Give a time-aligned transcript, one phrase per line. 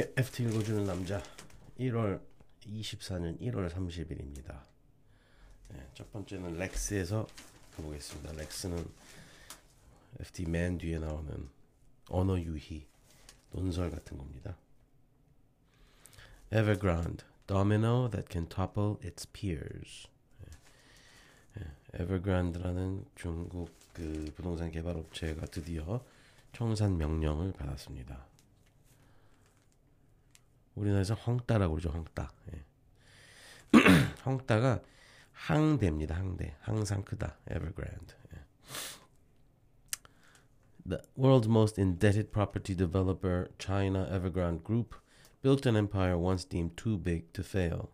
[0.00, 1.22] 예, FT 읽어주는 남자
[1.78, 2.22] 1월
[2.62, 4.62] 24년 1월 30일입니다.
[5.74, 7.26] 예, 첫 번째는 렉스에서
[7.76, 8.32] 가보겠습니다.
[8.32, 8.82] 렉스는
[10.20, 11.50] FT 맨 뒤에 나오는
[12.08, 12.86] 언어 유희
[13.50, 14.56] 논설 같은 겁니다.
[16.50, 20.08] Evergrande, domino that can topple its peers.
[21.58, 26.02] 예, 예, Evergrande라는 중국 그 부동산 개발 업체가 드디어
[26.54, 28.29] 청산 명령을 받았습니다.
[30.75, 31.89] 우리나라에서 헝따라고 그러죠.
[31.89, 32.31] 헝따.
[32.53, 32.63] 예.
[34.25, 34.81] 헝따가
[35.31, 36.15] 항대입니다.
[36.15, 36.55] 항대.
[36.61, 37.37] 항상 크다.
[37.49, 38.15] Evergrande.
[38.33, 38.39] 예.
[40.87, 44.95] The world's most indebted property developer, China Evergrande Group,
[45.41, 47.89] built an empire once deemed too big to fail.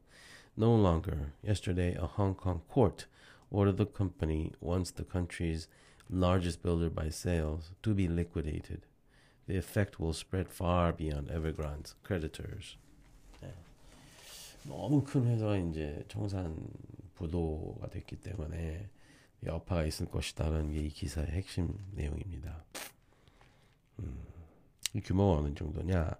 [0.57, 1.33] No longer.
[1.41, 3.05] Yesterday, a Hong Kong court
[3.49, 5.67] ordered the company, once the country's
[6.09, 8.85] largest builder by sales, to be liquidated.
[9.47, 12.77] The effect will spread far beyond Evergrande's creditors.
[13.41, 13.51] 네.
[14.63, 16.55] 너무 큰 회사가 이제 청산
[17.15, 18.87] 부도가 됐기 때문에
[19.43, 22.63] 여파가 있을 것이다라는 게 이 기사의 핵심 내용입니다.
[23.99, 24.19] 음,
[24.93, 26.15] 이 규모가 어느 정도냐?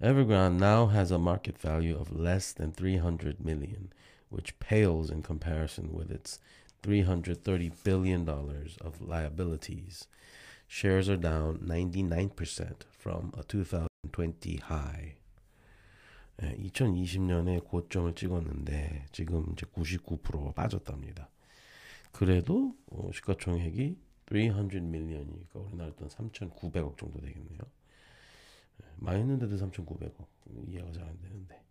[0.00, 3.90] Evergrande now has a market value of less than 300 million,
[4.30, 6.40] which pales in comparison with its
[6.82, 10.08] 330 billion dollars of liabilities.
[10.69, 15.15] Shares are down 99% from a 2020 high.
[16.43, 21.29] 예, 2020년에 고점을 찍었는데 지금 이제 99% 빠졌답니다.
[22.11, 23.97] 그래도 어, 시가총액이
[24.29, 27.59] 300 밀리언이니까 우리나라 돈 3,900억 정도 되겠네요.
[28.83, 30.27] 예, 망했는데도 3,900억
[30.67, 31.63] 이해가 잘 안 되는데.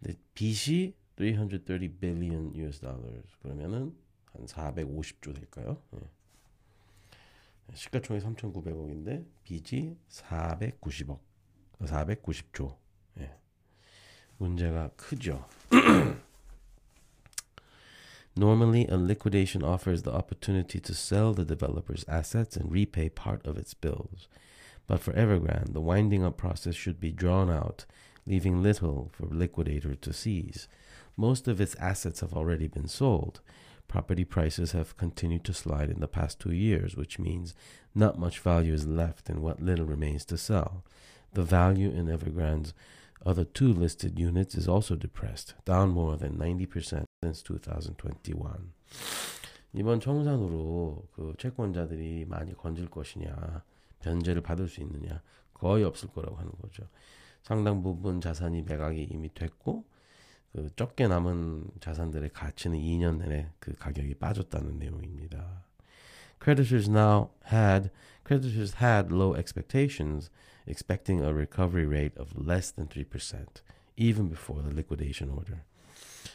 [0.00, 3.94] 근데 빚이 330 billion US dollars 그러면은
[4.32, 5.80] 한 450조 될까요?
[5.94, 5.98] 예.
[7.73, 11.19] 시가총액 3,900억인데 빚이 490억,
[11.79, 12.77] 490조.
[13.19, 13.35] 예.
[14.37, 15.45] 문제가 크죠.
[18.37, 23.57] Normally, a liquidation offers the opportunity to sell the developer's assets and repay part of
[23.57, 24.27] its bills.
[24.85, 27.85] But for Evergrande, the winding up process should be drawn out,
[28.27, 30.67] leaving little for liquidator to seize.
[31.17, 33.41] Most of its assets have already been sold.
[33.91, 37.53] Property prices have continued to slide in the past two years, which means
[37.95, 40.83] not much value is left in what little remains to sell.
[41.33, 42.73] The value in Evergrande's
[43.25, 48.71] other two listed units is also depressed, down more than 90% since 2021.
[49.73, 53.63] 이번 청산으로 그 채권자들이 많이 건질 것이냐,
[53.99, 55.21] 변제를 받을 수 있느냐,
[55.53, 56.87] 거의 없을 거라고 하는 거죠.
[57.43, 59.83] 상당 부분 자산이 매각이 이미 됐고,
[60.52, 65.64] 그 적게 남은 자산들의 가치는 2년 내내 그 가격이 빠졌다는 내용입니다.
[66.42, 67.90] Creditors now had
[68.26, 70.30] creditors had low expectations,
[70.66, 73.62] expecting a recovery rate of less than 3%
[73.96, 75.62] even before the liquidation order.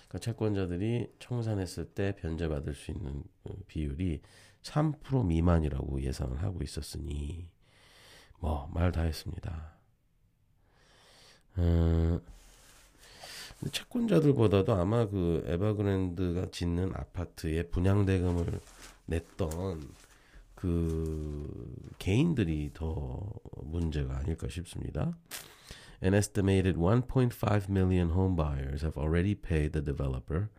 [0.08, 3.24] 그러니까 채권자들이 청산했을 때 변제받을 수 있는
[3.68, 4.22] 비율이
[4.64, 7.50] 3% 미만이라고 예상을 하고 있었으니
[8.40, 9.78] 뭐 말 다 했습니다.
[11.58, 12.22] 음,
[13.72, 18.60] 채권자들보다도 아마 그 에버그랜드가 짓는 아파트의 분양대금을
[19.08, 19.82] 냈던
[20.56, 23.32] 그 개인들이 더
[23.64, 25.18] 문제가 아닐까 싶습니다.
[26.04, 30.50] An estimated 1.5 million home buyers have already paid the developer,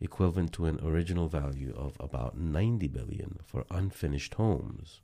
[0.00, 5.00] equivalent to an original value of about 90 billion for unfinished homes.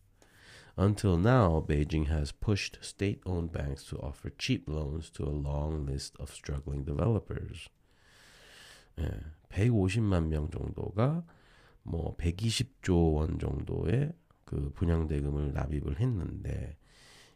[0.81, 5.85] Until now, Beijing has pushed state owned banks to offer cheap loans to a long
[5.85, 7.69] list of struggling developers.
[8.99, 9.11] 예,
[9.51, 11.23] 150만 명 정도가
[11.83, 14.15] 뭐 120조 원 정도의
[14.47, 16.79] 그 분양대금을 납입을 했는데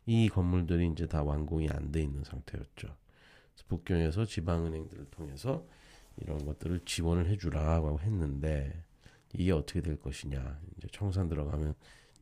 [0.06, 2.96] 이 건물들이 이제 다 완공이 안 돼 있는 상태였죠.
[3.68, 5.66] 북경에서 지방은행들을 통해서
[6.16, 8.84] 이런 것들을 지원을 해주라고 했는데
[9.34, 11.74] 이게 어떻게 될 것이냐 이제 청산 들어가면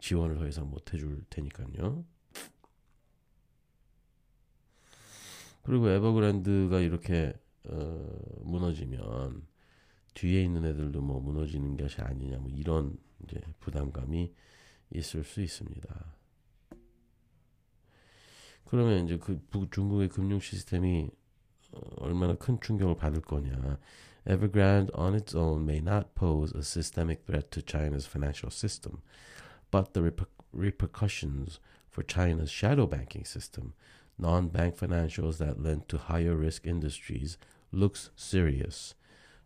[0.03, 2.05] 지원을 더 이상 못 해줄 테니까요.
[5.63, 7.33] 그리고 에버그랜드가 이렇게
[7.65, 9.47] 어, 무너지면
[10.15, 14.35] 뒤에 있는 애들도 뭐 무너지는 것이 아니냐 뭐 이런 이제 부담감이
[14.91, 16.17] 있을 수 있습니다.
[18.65, 19.41] 그러면 이제 그
[19.71, 21.11] 중국의 금융 시스템이
[21.99, 23.79] 얼마나 큰 충격을 받을 거냐.
[24.27, 29.01] Evergrande on its own may not pose a systemic threat to China's financial system,
[29.72, 31.60] but the reper- repercussions
[31.90, 33.74] for China's shadow banking system,
[34.18, 37.38] non-bank financials that lend to higher risk industries,
[37.72, 38.96] looks serious.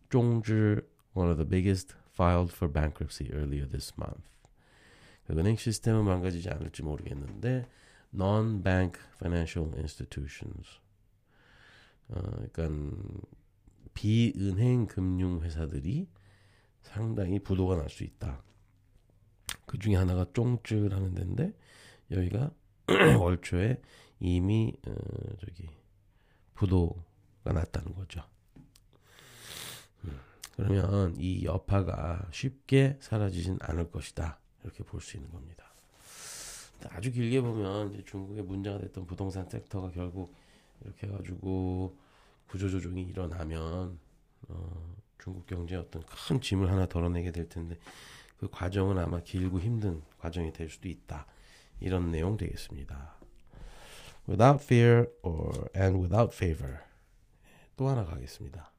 [0.10, 0.84] Zhongzhi,
[1.14, 4.24] one of the biggest, filed for bankruptcy earlier this month.
[5.30, 7.66] 은행 시스템은 망가지지 않을지 모르겠는데
[8.14, 10.80] non-bank financial institutions
[12.10, 12.20] 어,
[12.52, 12.68] 그러니까
[13.94, 16.08] 비은행 금융 회사들이
[16.82, 18.44] 상당히 부도가 날 수 있다.
[19.67, 21.53] 그 중에 하나가 쫑쯔라는 데인데
[22.11, 22.51] 여기가
[23.21, 23.81] 월 초에
[24.21, 24.95] 이미 어,
[25.41, 25.69] 저기
[26.55, 28.23] 부도가 났다는 거죠.
[30.05, 30.19] 음,
[30.55, 34.39] 그러면 이 여파가 쉽게 사라지진 않을 것이다.
[34.63, 35.65] 이렇게 볼 수 있는 겁니다.
[36.91, 40.35] 아주 길게 보면 중국의 문제가 됐던 부동산 섹터가 결국
[40.85, 41.97] 이렇게 해가지고
[42.49, 43.99] 구조조정이 일어나면
[44.49, 47.77] 어, 중국 경제에 어떤 큰 짐을 하나 덜어내게 될 텐데
[48.39, 51.27] 그 과정은 아마 길고 힘든 과정이 될 수도 있다.
[51.81, 53.15] 이런 내용 되겠습니다.
[54.29, 56.79] Without fear or and without favor
[57.77, 58.76] 또 하나 가겠습니다.